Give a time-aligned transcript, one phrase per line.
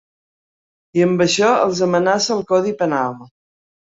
[0.99, 3.15] I amb això els amenaça el codi penal.